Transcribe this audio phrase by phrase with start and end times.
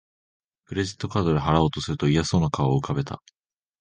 [0.65, 3.21] クレジットカードで払おうとすると嫌そうな顔を浮かべた